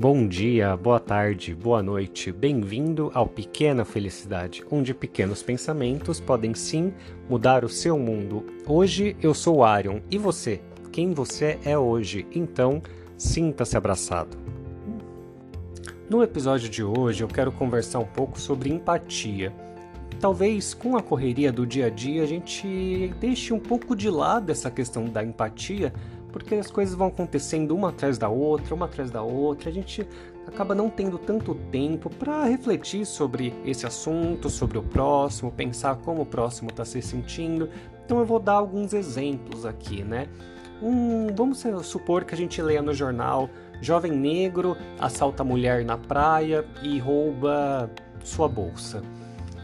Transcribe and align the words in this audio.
Bom 0.00 0.28
dia, 0.28 0.76
boa 0.76 1.00
tarde, 1.00 1.52
boa 1.52 1.82
noite, 1.82 2.30
bem-vindo 2.30 3.10
ao 3.12 3.26
Pequena 3.26 3.84
Felicidade, 3.84 4.64
onde 4.70 4.94
pequenos 4.94 5.42
pensamentos 5.42 6.20
podem 6.20 6.54
sim 6.54 6.94
mudar 7.28 7.64
o 7.64 7.68
seu 7.68 7.98
mundo. 7.98 8.46
Hoje 8.64 9.16
eu 9.20 9.34
sou 9.34 9.64
Arion 9.64 9.98
e 10.08 10.16
você? 10.16 10.60
Quem 10.92 11.12
você 11.12 11.58
é 11.64 11.76
hoje? 11.76 12.24
Então, 12.32 12.80
sinta-se 13.16 13.76
abraçado. 13.76 14.36
No 16.08 16.22
episódio 16.22 16.68
de 16.68 16.84
hoje 16.84 17.24
eu 17.24 17.28
quero 17.28 17.50
conversar 17.50 17.98
um 17.98 18.06
pouco 18.06 18.40
sobre 18.40 18.70
empatia. 18.70 19.52
Talvez 20.20 20.74
com 20.74 20.96
a 20.96 21.02
correria 21.02 21.50
do 21.50 21.66
dia 21.66 21.86
a 21.86 21.90
dia 21.90 22.22
a 22.22 22.26
gente 22.26 23.12
deixe 23.20 23.52
um 23.52 23.58
pouco 23.58 23.96
de 23.96 24.08
lado 24.08 24.52
essa 24.52 24.70
questão 24.70 25.06
da 25.06 25.24
empatia 25.24 25.92
porque 26.32 26.54
as 26.54 26.70
coisas 26.70 26.94
vão 26.94 27.08
acontecendo 27.08 27.74
uma 27.74 27.88
atrás 27.90 28.18
da 28.18 28.28
outra, 28.28 28.74
uma 28.74 28.86
atrás 28.86 29.10
da 29.10 29.22
outra, 29.22 29.70
a 29.70 29.72
gente 29.72 30.06
acaba 30.46 30.74
não 30.74 30.88
tendo 30.88 31.18
tanto 31.18 31.54
tempo 31.70 32.08
para 32.10 32.44
refletir 32.44 33.04
sobre 33.04 33.54
esse 33.64 33.86
assunto, 33.86 34.48
sobre 34.48 34.78
o 34.78 34.82
próximo, 34.82 35.52
pensar 35.52 35.96
como 35.96 36.22
o 36.22 36.26
próximo 36.26 36.70
está 36.70 36.84
se 36.84 37.00
sentindo. 37.02 37.68
Então 38.04 38.18
eu 38.18 38.24
vou 38.24 38.40
dar 38.40 38.54
alguns 38.54 38.92
exemplos 38.92 39.66
aqui, 39.66 40.02
né? 40.02 40.28
Um, 40.80 41.26
vamos 41.34 41.64
supor 41.82 42.24
que 42.24 42.34
a 42.34 42.38
gente 42.38 42.62
leia 42.62 42.80
no 42.80 42.94
jornal: 42.94 43.50
jovem 43.80 44.12
negro 44.12 44.76
assalta 44.98 45.44
mulher 45.44 45.84
na 45.84 45.98
praia 45.98 46.64
e 46.82 46.98
rouba 46.98 47.90
sua 48.22 48.48
bolsa. 48.48 49.02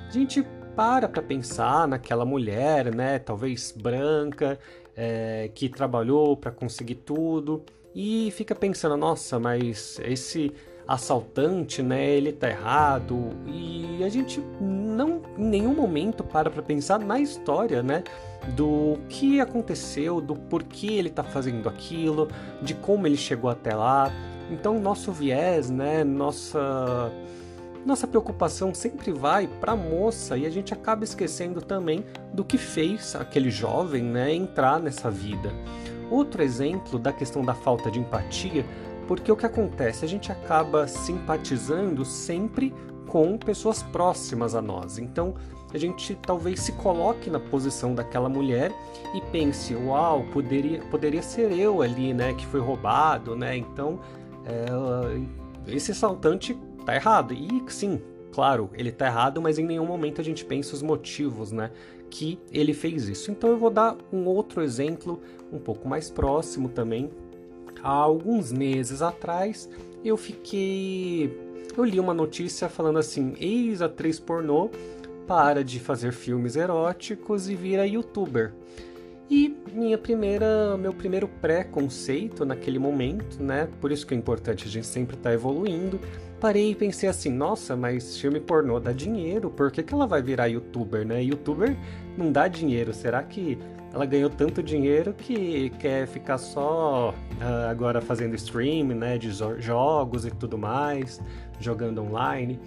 A 0.08 0.12
gente 0.12 0.44
para 0.74 1.08
para 1.08 1.22
pensar 1.22 1.86
naquela 1.86 2.24
mulher, 2.24 2.94
né? 2.94 3.18
Talvez 3.18 3.72
branca, 3.72 4.58
é, 4.96 5.50
que 5.54 5.68
trabalhou 5.68 6.36
para 6.36 6.50
conseguir 6.50 6.96
tudo 6.96 7.62
e 7.94 8.30
fica 8.32 8.54
pensando, 8.54 8.96
nossa, 8.96 9.38
mas 9.38 10.00
esse 10.04 10.52
assaltante, 10.86 11.82
né, 11.82 12.10
ele 12.10 12.32
tá 12.32 12.50
errado 12.50 13.30
e 13.46 14.02
a 14.04 14.08
gente 14.08 14.40
não 14.60 15.22
em 15.38 15.44
nenhum 15.44 15.74
momento 15.74 16.22
para 16.22 16.50
para 16.50 16.62
pensar 16.62 16.98
na 16.98 17.18
história, 17.18 17.82
né, 17.82 18.04
do 18.54 18.98
que 19.08 19.40
aconteceu, 19.40 20.20
do 20.20 20.34
porquê 20.34 20.92
ele 20.92 21.10
tá 21.10 21.22
fazendo 21.22 21.68
aquilo, 21.68 22.28
de 22.60 22.74
como 22.74 23.06
ele 23.06 23.16
chegou 23.16 23.48
até 23.48 23.74
lá. 23.74 24.12
Então 24.50 24.78
nosso 24.78 25.10
viés, 25.10 25.70
né, 25.70 26.04
nossa 26.04 27.10
nossa 27.84 28.06
preocupação 28.06 28.72
sempre 28.72 29.12
vai 29.12 29.46
para 29.46 29.72
a 29.72 29.76
moça 29.76 30.36
e 30.36 30.46
a 30.46 30.50
gente 30.50 30.72
acaba 30.72 31.04
esquecendo 31.04 31.60
também 31.60 32.04
do 32.32 32.44
que 32.44 32.56
fez 32.56 33.14
aquele 33.14 33.50
jovem 33.50 34.02
né, 34.02 34.32
entrar 34.34 34.80
nessa 34.80 35.10
vida. 35.10 35.52
Outro 36.10 36.42
exemplo 36.42 36.98
da 36.98 37.12
questão 37.12 37.44
da 37.44 37.54
falta 37.54 37.90
de 37.90 37.98
empatia, 37.98 38.64
porque 39.06 39.30
o 39.30 39.36
que 39.36 39.46
acontece? 39.46 40.04
A 40.04 40.08
gente 40.08 40.32
acaba 40.32 40.86
simpatizando 40.86 42.04
sempre 42.04 42.72
com 43.06 43.36
pessoas 43.36 43.82
próximas 43.82 44.54
a 44.54 44.62
nós. 44.62 44.98
Então, 44.98 45.34
a 45.72 45.78
gente 45.78 46.14
talvez 46.14 46.60
se 46.60 46.72
coloque 46.72 47.28
na 47.28 47.40
posição 47.40 47.94
daquela 47.94 48.28
mulher 48.28 48.72
e 49.14 49.20
pense: 49.32 49.74
uau, 49.74 50.24
poderia, 50.32 50.80
poderia 50.90 51.22
ser 51.22 51.52
eu 51.52 51.82
ali, 51.82 52.14
né, 52.14 52.32
que 52.32 52.46
foi 52.46 52.60
roubado, 52.60 53.34
né? 53.34 53.56
Então, 53.56 53.98
é, 54.46 55.72
esse 55.72 55.90
assaltante 55.90 56.56
tá 56.84 56.94
errado. 56.94 57.34
E 57.34 57.62
sim, 57.68 58.00
claro, 58.32 58.70
ele 58.74 58.92
tá 58.92 59.06
errado, 59.06 59.40
mas 59.40 59.58
em 59.58 59.64
nenhum 59.64 59.86
momento 59.86 60.20
a 60.20 60.24
gente 60.24 60.44
pensa 60.44 60.74
os 60.74 60.82
motivos, 60.82 61.52
né, 61.52 61.70
que 62.10 62.38
ele 62.52 62.72
fez 62.72 63.08
isso. 63.08 63.30
Então 63.30 63.50
eu 63.50 63.58
vou 63.58 63.70
dar 63.70 63.96
um 64.12 64.26
outro 64.26 64.62
exemplo 64.62 65.20
um 65.52 65.58
pouco 65.58 65.88
mais 65.88 66.10
próximo 66.10 66.68
também. 66.68 67.10
Há 67.82 67.90
alguns 67.90 68.52
meses 68.52 69.02
atrás, 69.02 69.68
eu 70.04 70.16
fiquei 70.16 71.30
eu 71.76 71.84
li 71.84 71.98
uma 71.98 72.14
notícia 72.14 72.68
falando 72.68 72.98
assim: 72.98 73.34
ex-atriz 73.38 74.20
pornô 74.20 74.70
para 75.26 75.64
de 75.64 75.80
fazer 75.80 76.12
filmes 76.12 76.54
eróticos 76.54 77.48
e 77.48 77.54
vira 77.54 77.86
youtuber. 77.86 78.52
E 79.30 79.56
minha 79.72 79.96
primeira, 79.96 80.76
meu 80.76 80.92
primeiro 80.92 81.26
pré-conceito 81.26 82.44
naquele 82.44 82.78
momento, 82.78 83.42
né? 83.42 83.68
Por 83.80 83.90
isso 83.90 84.06
que 84.06 84.14
é 84.14 84.16
importante 84.16 84.66
a 84.66 84.70
gente 84.70 84.86
sempre 84.86 85.16
estar 85.16 85.30
tá 85.30 85.34
evoluindo. 85.34 85.98
Parei 86.40 86.72
e 86.72 86.74
pensei 86.74 87.08
assim, 87.08 87.30
nossa, 87.30 87.74
mas 87.74 88.18
filme 88.18 88.38
pornô 88.38 88.78
dá 88.78 88.92
dinheiro, 88.92 89.50
por 89.50 89.70
que, 89.70 89.82
que 89.82 89.94
ela 89.94 90.06
vai 90.06 90.20
virar 90.20 90.46
youtuber, 90.46 91.06
né? 91.06 91.22
Youtuber 91.22 91.74
não 92.18 92.30
dá 92.30 92.48
dinheiro, 92.48 92.92
será 92.92 93.22
que 93.22 93.58
ela 93.94 94.04
ganhou 94.04 94.28
tanto 94.28 94.62
dinheiro 94.62 95.14
que 95.14 95.70
quer 95.78 96.06
ficar 96.06 96.36
só 96.36 97.10
uh, 97.12 97.70
agora 97.70 98.00
fazendo 98.00 98.34
stream, 98.34 98.88
né, 98.88 99.16
de 99.16 99.30
jogos 99.58 100.26
e 100.26 100.30
tudo 100.32 100.58
mais, 100.58 101.20
jogando 101.60 102.02
online? 102.02 102.58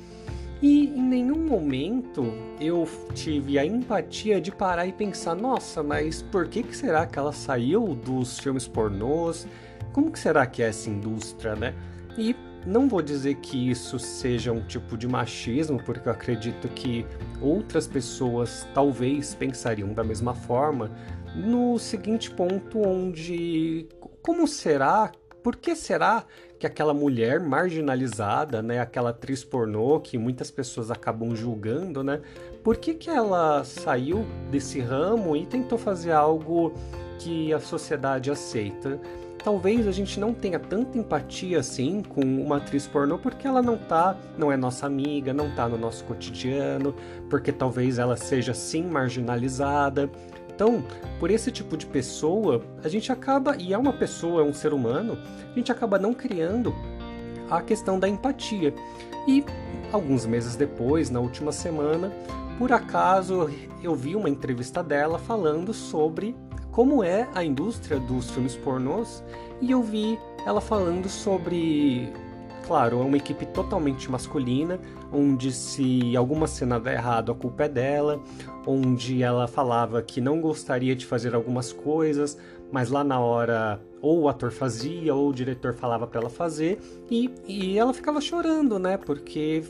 E 0.61 0.87
em 0.87 1.01
nenhum 1.01 1.45
momento 1.45 2.33
eu 2.59 2.87
tive 3.13 3.59
a 3.59 3.65
empatia 3.65 4.41
de 4.41 4.51
parar 4.51 4.87
e 4.87 4.91
pensar, 4.91 5.35
nossa, 5.35 5.83
mas 5.83 6.21
por 6.21 6.47
que, 6.47 6.63
que 6.63 6.75
será 6.75 7.05
que 7.05 7.19
ela 7.19 7.31
saiu 7.31 7.93
dos 7.93 8.39
filmes 8.39 8.67
pornôs? 8.67 9.47
Como 9.93 10.11
que 10.11 10.17
será 10.17 10.45
que 10.47 10.63
é 10.63 10.69
essa 10.69 10.89
indústria, 10.89 11.55
né? 11.55 11.75
E 12.17 12.35
não 12.65 12.89
vou 12.89 13.01
dizer 13.01 13.35
que 13.35 13.69
isso 13.69 13.99
seja 13.99 14.51
um 14.51 14.61
tipo 14.61 14.97
de 14.97 15.07
machismo, 15.07 15.81
porque 15.83 16.09
eu 16.09 16.11
acredito 16.11 16.67
que 16.69 17.05
outras 17.39 17.87
pessoas 17.87 18.67
talvez 18.73 19.35
pensariam 19.35 19.93
da 19.93 20.03
mesma 20.03 20.33
forma, 20.33 20.91
no 21.35 21.77
seguinte 21.77 22.31
ponto 22.31 22.79
onde 22.79 23.87
como 24.23 24.47
será 24.47 25.11
por 25.47 25.55
que 25.55 25.77
será 25.77 26.25
que 26.59 26.67
aquela 26.67 26.93
mulher 26.93 27.39
marginalizada, 27.39 28.61
né, 28.61 28.81
aquela 28.81 29.11
atriz 29.11 29.45
pornô 29.45 29.97
que 29.97 30.17
muitas 30.17 30.51
pessoas 30.51 30.91
acabam 30.91 31.33
julgando, 31.33 32.03
né, 32.03 32.19
por 32.61 32.75
que, 32.75 32.93
que 32.93 33.09
ela 33.09 33.63
saiu 33.63 34.25
desse 34.51 34.81
ramo 34.81 35.37
e 35.37 35.45
tentou 35.45 35.77
fazer 35.77 36.11
algo 36.11 36.73
que 37.17 37.53
a 37.53 37.61
sociedade 37.61 38.29
aceita? 38.29 38.99
Talvez 39.41 39.87
a 39.87 39.91
gente 39.93 40.19
não 40.19 40.33
tenha 40.33 40.59
tanta 40.59 40.97
empatia 40.97 41.59
assim 41.59 42.03
com 42.03 42.19
uma 42.19 42.57
atriz 42.57 42.85
pornô 42.85 43.17
porque 43.17 43.47
ela 43.47 43.61
não 43.61 43.77
tá, 43.77 44.17
não 44.37 44.51
é 44.51 44.57
nossa 44.57 44.85
amiga, 44.85 45.33
não 45.33 45.55
tá 45.55 45.69
no 45.69 45.77
nosso 45.77 46.03
cotidiano, 46.03 46.93
porque 47.29 47.53
talvez 47.53 47.99
ela 47.99 48.17
seja 48.17 48.53
sim 48.53 48.83
marginalizada, 48.83 50.09
então, 50.57 50.83
por 51.19 51.29
esse 51.29 51.51
tipo 51.51 51.77
de 51.77 51.85
pessoa, 51.85 52.63
a 52.83 52.87
gente 52.89 53.11
acaba, 53.11 53.55
e 53.57 53.75
é 53.75 53.77
uma 53.77 53.93
pessoa, 53.93 54.41
é 54.41 54.43
um 54.43 54.51
ser 54.51 54.73
humano, 54.73 55.15
a 55.51 55.53
gente 55.53 55.71
acaba 55.71 55.99
não 55.99 56.15
criando 56.15 56.73
a 57.47 57.61
questão 57.61 57.99
da 57.99 58.09
empatia. 58.09 58.73
E 59.27 59.45
alguns 59.91 60.25
meses 60.25 60.55
depois, 60.55 61.11
na 61.11 61.19
última 61.19 61.51
semana, 61.51 62.11
por 62.57 62.71
acaso 62.71 63.51
eu 63.83 63.93
vi 63.93 64.15
uma 64.15 64.31
entrevista 64.31 64.81
dela 64.81 65.19
falando 65.19 65.71
sobre 65.75 66.35
como 66.71 67.03
é 67.03 67.29
a 67.35 67.43
indústria 67.43 67.99
dos 67.99 68.31
filmes 68.31 68.55
pornôs 68.55 69.23
e 69.61 69.69
eu 69.69 69.83
vi 69.83 70.17
ela 70.43 70.59
falando 70.59 71.07
sobre 71.07 72.11
claro, 72.67 72.99
é 72.99 73.03
uma 73.03 73.15
equipe 73.15 73.45
totalmente 73.45 74.11
masculina, 74.11 74.77
onde 75.11 75.53
se 75.53 76.15
alguma 76.17 76.47
cena 76.47 76.77
der 76.77 76.95
errado, 76.95 77.31
a 77.31 77.35
culpa 77.35 77.63
é 77.63 77.69
dela, 77.69 78.21
onde 78.65 79.23
ela 79.23 79.47
falava 79.47 80.01
que 80.01 80.19
não 80.19 80.41
gostaria 80.41 80.93
de 80.93 81.05
fazer 81.05 81.33
algumas 81.33 81.71
coisas, 81.71 82.37
mas 82.69 82.89
lá 82.89 83.05
na 83.05 83.19
hora 83.21 83.81
ou 84.01 84.23
o 84.23 84.29
ator 84.29 84.51
fazia 84.51 85.15
ou 85.15 85.29
o 85.29 85.33
diretor 85.33 85.73
falava 85.73 86.05
para 86.05 86.19
ela 86.19 86.29
fazer 86.29 86.77
e, 87.09 87.31
e 87.47 87.79
ela 87.79 87.93
ficava 87.93 88.19
chorando, 88.19 88.77
né? 88.77 88.97
Porque 88.97 89.63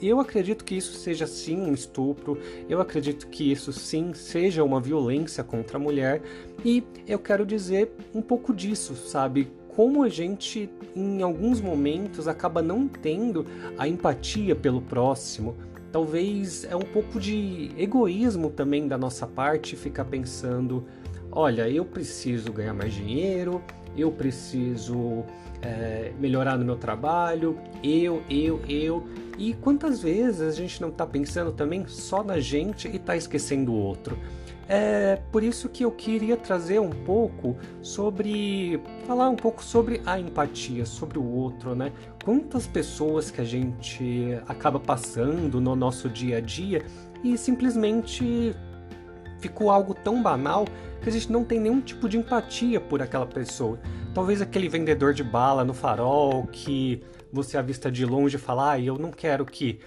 eu 0.00 0.18
acredito 0.18 0.64
que 0.64 0.74
isso 0.74 0.94
seja 0.94 1.26
sim 1.26 1.60
um 1.60 1.74
estupro, 1.74 2.38
eu 2.66 2.80
acredito 2.80 3.28
que 3.28 3.52
isso 3.52 3.74
sim 3.74 4.14
seja 4.14 4.64
uma 4.64 4.80
violência 4.80 5.44
contra 5.44 5.76
a 5.76 5.80
mulher 5.80 6.22
e 6.64 6.82
eu 7.06 7.18
quero 7.18 7.44
dizer 7.44 7.92
um 8.14 8.22
pouco 8.22 8.54
disso, 8.54 8.94
sabe? 8.96 9.50
Como 9.78 10.02
a 10.02 10.08
gente, 10.08 10.68
em 10.96 11.22
alguns 11.22 11.60
momentos, 11.60 12.26
acaba 12.26 12.60
não 12.60 12.88
tendo 12.88 13.46
a 13.78 13.86
empatia 13.86 14.56
pelo 14.56 14.82
próximo. 14.82 15.54
Talvez 15.92 16.64
é 16.64 16.74
um 16.74 16.80
pouco 16.80 17.20
de 17.20 17.70
egoísmo 17.78 18.50
também 18.50 18.88
da 18.88 18.98
nossa 18.98 19.24
parte 19.24 19.76
ficar 19.76 20.04
pensando: 20.06 20.84
olha, 21.30 21.70
eu 21.70 21.84
preciso 21.84 22.52
ganhar 22.52 22.74
mais 22.74 22.92
dinheiro, 22.92 23.62
eu 23.96 24.10
preciso 24.10 25.22
é, 25.62 26.10
melhorar 26.18 26.58
no 26.58 26.64
meu 26.64 26.76
trabalho, 26.76 27.56
eu, 27.80 28.20
eu, 28.28 28.60
eu. 28.68 29.06
E 29.38 29.54
quantas 29.54 30.02
vezes 30.02 30.40
a 30.40 30.50
gente 30.50 30.80
não 30.82 30.88
está 30.88 31.06
pensando 31.06 31.52
também 31.52 31.86
só 31.86 32.24
na 32.24 32.40
gente 32.40 32.88
e 32.88 32.96
está 32.96 33.16
esquecendo 33.16 33.70
o 33.70 33.76
outro? 33.76 34.18
É 34.70 35.16
por 35.32 35.42
isso 35.42 35.66
que 35.70 35.82
eu 35.82 35.90
queria 35.90 36.36
trazer 36.36 36.78
um 36.78 36.90
pouco 36.90 37.56
sobre. 37.80 38.78
falar 39.06 39.30
um 39.30 39.36
pouco 39.36 39.64
sobre 39.64 40.02
a 40.04 40.20
empatia, 40.20 40.84
sobre 40.84 41.18
o 41.18 41.24
outro, 41.24 41.74
né? 41.74 41.90
Quantas 42.22 42.66
pessoas 42.66 43.30
que 43.30 43.40
a 43.40 43.44
gente 43.44 44.38
acaba 44.46 44.78
passando 44.78 45.58
no 45.58 45.74
nosso 45.74 46.06
dia 46.10 46.36
a 46.36 46.40
dia 46.40 46.84
e 47.24 47.38
simplesmente 47.38 48.54
ficou 49.38 49.70
algo 49.70 49.94
tão 49.94 50.22
banal 50.22 50.66
que 51.00 51.08
a 51.08 51.12
gente 51.12 51.32
não 51.32 51.44
tem 51.44 51.58
nenhum 51.58 51.80
tipo 51.80 52.06
de 52.06 52.18
empatia 52.18 52.78
por 52.78 53.00
aquela 53.00 53.26
pessoa. 53.26 53.78
talvez 54.12 54.42
aquele 54.42 54.68
vendedor 54.68 55.14
de 55.14 55.22
bala 55.22 55.64
no 55.64 55.72
farol 55.72 56.46
que 56.48 57.00
você 57.32 57.56
avista 57.56 57.90
de 57.90 58.04
longe 58.04 58.34
e 58.36 58.38
fala, 58.38 58.72
ah, 58.72 58.80
eu 58.80 58.98
não 58.98 59.12
quero 59.12 59.46
que 59.46 59.78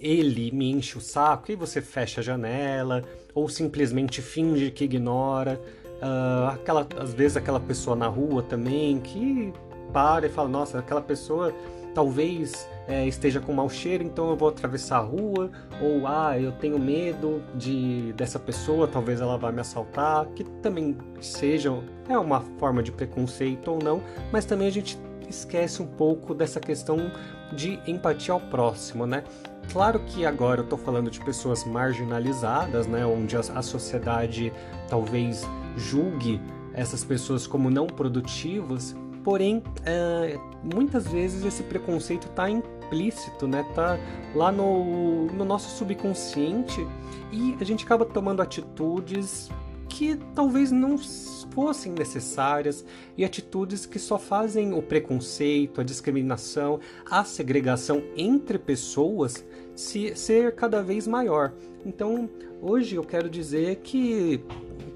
ele 0.00 0.50
me 0.50 0.70
enche 0.70 0.96
o 0.96 1.00
saco, 1.00 1.52
e 1.52 1.54
você 1.56 1.80
fecha 1.80 2.20
a 2.20 2.24
janela, 2.24 3.04
ou 3.34 3.48
simplesmente 3.48 4.22
finge 4.22 4.70
que 4.70 4.84
ignora. 4.84 5.60
Uh, 6.02 6.48
aquela, 6.54 6.86
às 6.98 7.12
vezes 7.12 7.36
aquela 7.36 7.60
pessoa 7.60 7.94
na 7.94 8.06
rua 8.06 8.42
também 8.42 8.98
que 9.00 9.52
para 9.92 10.26
e 10.26 10.30
fala, 10.30 10.48
nossa, 10.48 10.78
aquela 10.78 11.02
pessoa 11.02 11.54
talvez 11.94 12.68
é, 12.86 13.06
esteja 13.06 13.40
com 13.40 13.52
mau 13.52 13.68
cheiro, 13.68 14.02
então 14.02 14.30
eu 14.30 14.36
vou 14.36 14.48
atravessar 14.48 14.98
a 14.98 15.00
rua, 15.00 15.50
ou 15.80 16.06
ah, 16.06 16.38
eu 16.38 16.52
tenho 16.52 16.78
medo 16.78 17.42
de 17.54 18.12
dessa 18.14 18.38
pessoa, 18.38 18.86
talvez 18.86 19.20
ela 19.20 19.36
vá 19.36 19.52
me 19.52 19.60
assaltar, 19.60 20.26
que 20.34 20.44
também 20.44 20.96
seja 21.20 21.70
é 22.08 22.18
uma 22.18 22.40
forma 22.58 22.82
de 22.82 22.92
preconceito 22.92 23.72
ou 23.72 23.78
não, 23.82 24.02
mas 24.32 24.44
também 24.44 24.68
a 24.68 24.72
gente 24.72 24.98
esquece 25.28 25.80
um 25.82 25.86
pouco 25.86 26.34
dessa 26.34 26.58
questão 26.58 27.10
de 27.52 27.80
empatia 27.86 28.34
ao 28.34 28.40
próximo, 28.40 29.06
né? 29.06 29.24
Claro 29.72 30.00
que 30.00 30.26
agora 30.26 30.60
eu 30.60 30.64
estou 30.64 30.78
falando 30.78 31.10
de 31.10 31.20
pessoas 31.20 31.64
marginalizadas, 31.64 32.86
né, 32.86 33.06
onde 33.06 33.36
a, 33.36 33.40
a 33.40 33.62
sociedade 33.62 34.52
talvez 34.88 35.46
julgue 35.76 36.40
essas 36.74 37.04
pessoas 37.04 37.46
como 37.46 37.70
não 37.70 37.86
produtivas, 37.86 38.96
porém 39.22 39.62
é, 39.84 40.38
muitas 40.62 41.06
vezes 41.06 41.44
esse 41.44 41.62
preconceito 41.62 42.26
está 42.26 42.48
implícito, 42.50 43.46
né? 43.46 43.64
Tá 43.74 43.98
lá 44.34 44.50
no, 44.50 45.26
no 45.26 45.44
nosso 45.44 45.76
subconsciente 45.76 46.86
e 47.30 47.56
a 47.60 47.64
gente 47.64 47.84
acaba 47.84 48.04
tomando 48.04 48.42
atitudes 48.42 49.50
que 49.90 50.16
talvez 50.34 50.70
não 50.70 50.96
fossem 50.96 51.92
necessárias 51.92 52.84
e 53.18 53.24
atitudes 53.24 53.84
que 53.84 53.98
só 53.98 54.18
fazem 54.18 54.72
o 54.72 54.80
preconceito, 54.80 55.80
a 55.80 55.84
discriminação, 55.84 56.78
a 57.10 57.24
segregação 57.24 58.02
entre 58.16 58.56
pessoas 58.58 59.44
se, 59.74 60.14
ser 60.14 60.54
cada 60.54 60.80
vez 60.82 61.06
maior. 61.06 61.52
Então, 61.84 62.30
hoje 62.62 62.94
eu 62.94 63.02
quero 63.02 63.28
dizer 63.28 63.76
que 63.82 64.42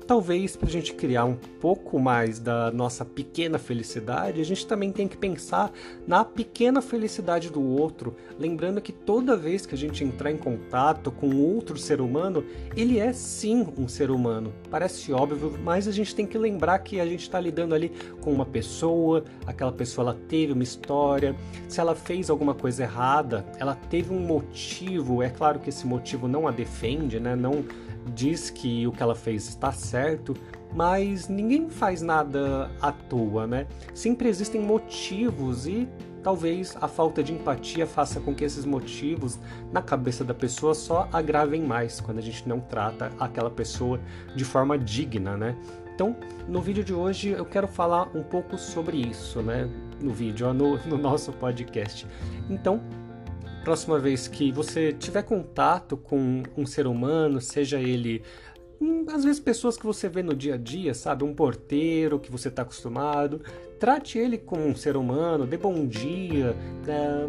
talvez 0.06 0.56
para 0.56 0.68
a 0.68 0.70
gente 0.70 0.94
criar 0.94 1.24
um 1.24 1.34
pouco 1.34 1.98
mais 1.98 2.38
da 2.38 2.70
nossa 2.70 3.04
pequena 3.04 3.58
felicidade, 3.58 4.40
a 4.40 4.44
gente 4.44 4.66
também 4.66 4.92
tem 4.92 5.08
que 5.08 5.16
pensar 5.16 5.72
na 6.06 6.24
pequena 6.24 6.82
felicidade 6.82 7.50
do 7.50 7.62
outro, 7.62 8.14
lembrando 8.38 8.80
que 8.80 8.92
toda 8.92 9.36
vez 9.36 9.66
que 9.66 9.74
a 9.74 9.78
gente 9.78 10.04
entrar 10.04 10.30
em 10.30 10.36
contato 10.36 11.10
com 11.10 11.34
outro 11.36 11.76
ser 11.78 12.00
humano, 12.00 12.44
ele 12.76 12.98
é 12.98 13.12
sim 13.12 13.66
um 13.78 13.88
ser 13.88 14.10
humano. 14.10 14.52
Parece 14.70 15.12
óbvio, 15.12 15.58
mas 15.62 15.88
a 15.88 15.92
gente 15.92 16.14
tem 16.14 16.26
que 16.26 16.36
lembrar 16.36 16.78
que 16.80 17.00
a 17.00 17.06
gente 17.06 17.22
está 17.22 17.40
lidando 17.40 17.74
ali 17.74 17.90
com 18.20 18.32
uma 18.32 18.46
pessoa, 18.46 19.24
aquela 19.46 19.72
pessoa 19.72 20.10
ela 20.10 20.20
teve 20.28 20.52
uma 20.52 20.62
história, 20.62 21.34
se 21.68 21.80
ela 21.80 21.94
fez 21.94 22.28
alguma 22.28 22.54
coisa 22.54 22.82
errada, 22.82 23.46
ela 23.58 23.74
teve 23.74 24.12
um 24.12 24.20
motivo. 24.20 25.22
É 25.22 25.30
claro 25.30 25.58
que 25.58 25.70
esse 25.70 25.86
motivo 25.86 26.28
não 26.28 26.46
a 26.46 26.50
defende, 26.50 27.18
né? 27.18 27.34
Não 27.34 27.64
diz 28.12 28.50
que 28.50 28.86
o 28.86 28.92
que 28.92 29.02
ela 29.02 29.14
fez 29.14 29.48
está 29.48 29.72
certo, 29.72 30.34
mas 30.74 31.28
ninguém 31.28 31.68
faz 31.70 32.02
nada 32.02 32.70
à 32.80 32.90
toa, 32.90 33.46
né? 33.46 33.66
Sempre 33.94 34.28
existem 34.28 34.60
motivos 34.60 35.66
e 35.66 35.88
talvez 36.22 36.76
a 36.80 36.88
falta 36.88 37.22
de 37.22 37.32
empatia 37.32 37.86
faça 37.86 38.18
com 38.18 38.34
que 38.34 38.44
esses 38.44 38.64
motivos 38.64 39.38
na 39.70 39.82
cabeça 39.82 40.24
da 40.24 40.34
pessoa 40.34 40.74
só 40.74 41.08
agravem 41.12 41.62
mais 41.62 42.00
quando 42.00 42.18
a 42.18 42.22
gente 42.22 42.48
não 42.48 42.58
trata 42.58 43.12
aquela 43.20 43.50
pessoa 43.50 44.00
de 44.34 44.44
forma 44.44 44.76
digna, 44.78 45.36
né? 45.36 45.56
Então, 45.94 46.16
no 46.48 46.60
vídeo 46.60 46.82
de 46.82 46.92
hoje 46.92 47.30
eu 47.30 47.44
quero 47.44 47.68
falar 47.68 48.08
um 48.16 48.22
pouco 48.22 48.58
sobre 48.58 48.96
isso, 48.96 49.40
né? 49.42 49.70
No 50.00 50.12
vídeo, 50.12 50.52
no, 50.52 50.76
no 50.86 50.98
nosso 50.98 51.32
podcast. 51.32 52.04
Então, 52.50 52.80
próxima 53.64 53.98
vez 53.98 54.28
que 54.28 54.52
você 54.52 54.92
tiver 54.92 55.22
contato 55.22 55.96
com 55.96 56.42
um 56.54 56.66
ser 56.66 56.86
humano, 56.86 57.40
seja 57.40 57.80
ele 57.80 58.22
hum, 58.78 59.06
às 59.10 59.24
vezes 59.24 59.40
pessoas 59.40 59.78
que 59.78 59.86
você 59.86 60.06
vê 60.06 60.22
no 60.22 60.34
dia 60.34 60.54
a 60.54 60.58
dia, 60.58 60.92
sabe, 60.92 61.24
um 61.24 61.34
porteiro 61.34 62.20
que 62.20 62.30
você 62.30 62.48
está 62.48 62.60
acostumado, 62.60 63.40
trate 63.80 64.18
ele 64.18 64.36
como 64.36 64.62
um 64.66 64.76
ser 64.76 64.98
humano, 64.98 65.46
dê 65.46 65.56
bom 65.56 65.86
dia, 65.86 66.54
é, 66.86 67.26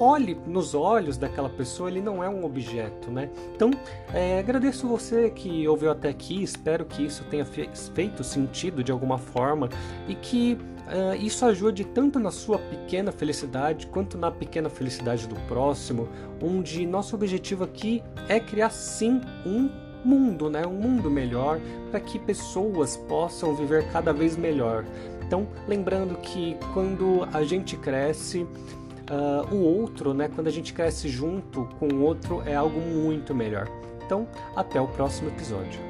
olhe 0.00 0.36
nos 0.48 0.74
olhos 0.74 1.16
daquela 1.16 1.48
pessoa, 1.48 1.88
ele 1.88 2.00
não 2.00 2.24
é 2.24 2.28
um 2.28 2.44
objeto, 2.44 3.08
né? 3.08 3.30
Então, 3.54 3.70
é, 4.12 4.40
agradeço 4.40 4.88
você 4.88 5.30
que 5.30 5.68
ouviu 5.68 5.92
até 5.92 6.08
aqui, 6.08 6.42
espero 6.42 6.84
que 6.84 7.06
isso 7.06 7.24
tenha 7.30 7.44
feito 7.44 8.24
sentido 8.24 8.82
de 8.82 8.90
alguma 8.90 9.16
forma 9.16 9.68
e 10.08 10.16
que 10.16 10.58
isso 11.18 11.44
ajude 11.44 11.84
tanto 11.84 12.18
na 12.18 12.30
sua 12.30 12.58
pequena 12.58 13.12
felicidade 13.12 13.86
quanto 13.88 14.16
na 14.16 14.30
pequena 14.30 14.68
felicidade 14.68 15.26
do 15.26 15.34
próximo, 15.46 16.08
onde 16.42 16.86
nosso 16.86 17.14
objetivo 17.14 17.64
aqui 17.64 18.02
é 18.28 18.40
criar 18.40 18.70
sim 18.70 19.20
um 19.44 19.70
mundo, 20.04 20.48
né? 20.48 20.66
Um 20.66 20.74
mundo 20.74 21.10
melhor 21.10 21.60
para 21.90 22.00
que 22.00 22.18
pessoas 22.18 22.96
possam 22.96 23.54
viver 23.54 23.90
cada 23.90 24.12
vez 24.12 24.36
melhor. 24.36 24.84
Então, 25.26 25.46
lembrando 25.66 26.16
que 26.16 26.56
quando 26.72 27.28
a 27.32 27.42
gente 27.42 27.76
cresce, 27.76 28.46
uh, 29.10 29.54
o 29.54 29.62
outro, 29.62 30.14
né? 30.14 30.30
Quando 30.34 30.46
a 30.46 30.52
gente 30.52 30.72
cresce 30.72 31.08
junto 31.08 31.64
com 31.78 31.88
o 31.88 32.02
outro, 32.02 32.42
é 32.46 32.54
algo 32.54 32.80
muito 32.80 33.34
melhor. 33.34 33.68
Então, 34.04 34.26
até 34.56 34.80
o 34.80 34.88
próximo 34.88 35.28
episódio. 35.28 35.87